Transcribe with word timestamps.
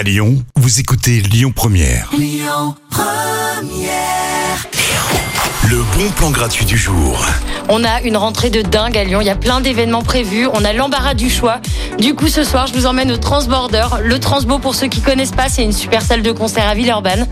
À 0.00 0.02
Lyon, 0.02 0.42
vous 0.56 0.80
écoutez 0.80 1.20
Lyon 1.20 1.52
Première. 1.54 2.10
Le 5.68 5.76
bon 5.94 6.10
plan 6.16 6.30
gratuit 6.30 6.64
du 6.64 6.78
jour. 6.78 7.22
On 7.68 7.84
a 7.84 8.00
une 8.00 8.16
rentrée 8.16 8.48
de 8.48 8.62
dingue 8.62 8.96
à 8.96 9.04
Lyon. 9.04 9.20
Il 9.20 9.26
y 9.26 9.30
a 9.30 9.36
plein 9.36 9.60
d'événements 9.60 10.00
prévus. 10.00 10.46
On 10.54 10.64
a 10.64 10.72
l'embarras 10.72 11.12
du 11.12 11.28
choix. 11.28 11.60
Du 11.98 12.14
coup, 12.14 12.28
ce 12.28 12.44
soir, 12.44 12.66
je 12.66 12.72
vous 12.72 12.86
emmène 12.86 13.12
au 13.12 13.18
Transborder. 13.18 13.84
Le 14.02 14.18
Transbo, 14.18 14.58
pour 14.58 14.74
ceux 14.74 14.86
qui 14.86 15.02
connaissent 15.02 15.32
pas, 15.32 15.50
c'est 15.50 15.64
une 15.64 15.72
super 15.72 16.00
salle 16.00 16.22
de 16.22 16.32
concert 16.32 16.66
à 16.66 16.74
Villeurbanne. 16.74 17.26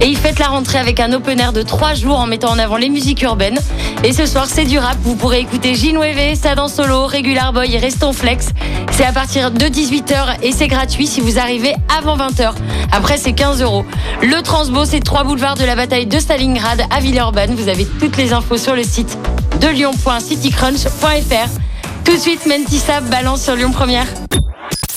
Et 0.00 0.06
ils 0.06 0.16
fêtent 0.16 0.38
la 0.38 0.48
rentrée 0.48 0.78
avec 0.78 0.98
un 0.98 1.12
open 1.12 1.38
air 1.38 1.52
de 1.52 1.62
3 1.62 1.94
jours 1.94 2.18
en 2.18 2.26
mettant 2.26 2.50
en 2.50 2.58
avant 2.58 2.76
les 2.76 2.88
musiques 2.88 3.22
urbaines. 3.22 3.58
Et 4.02 4.12
ce 4.12 4.24
soir, 4.24 4.46
c'est 4.46 4.64
du 4.64 4.78
rap. 4.78 4.96
Vous 5.02 5.14
pourrez 5.14 5.40
écouter 5.40 5.74
Ginoueve, 5.74 6.34
Sadan 6.34 6.68
Solo, 6.68 7.06
Regular 7.06 7.52
Boy 7.52 7.74
et 7.74 7.78
Reston 7.78 8.12
Flex. 8.12 8.48
C'est 8.92 9.04
à 9.04 9.12
partir 9.12 9.50
de 9.50 9.66
18h 9.66 10.38
et 10.42 10.52
c'est 10.52 10.68
gratuit 10.68 11.06
si 11.06 11.20
vous 11.20 11.38
arrivez 11.38 11.74
avant 11.96 12.16
20h. 12.16 12.52
Après, 12.92 13.18
c'est 13.18 13.32
15 13.32 13.62
euros. 13.62 13.84
Le 14.22 14.40
Transbo, 14.42 14.84
c'est 14.84 15.00
3 15.00 15.24
boulevards 15.24 15.56
de 15.56 15.64
la 15.64 15.76
bataille 15.76 16.06
de 16.06 16.18
Stalingrad 16.18 16.82
à 16.90 17.00
Villeurbanne. 17.00 17.54
Vous 17.54 17.68
avez 17.68 17.84
toutes 17.84 18.16
les 18.16 18.32
infos 18.32 18.56
sur 18.56 18.74
le 18.74 18.82
site 18.82 19.18
de 19.60 19.68
lyon.citycrunch.fr. 19.68 21.50
Tout 22.04 22.12
de 22.12 22.18
suite, 22.18 22.46
Mentissa 22.46 23.00
balance 23.02 23.42
sur 23.42 23.54
Lyon 23.54 23.70
Première. 23.70 24.06